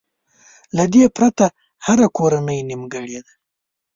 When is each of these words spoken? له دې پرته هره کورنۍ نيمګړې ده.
له 0.77 0.83
دې 0.93 1.03
پرته 1.15 1.45
هره 1.85 2.07
کورنۍ 2.17 2.59
نيمګړې 2.69 3.19
ده. 3.25 3.33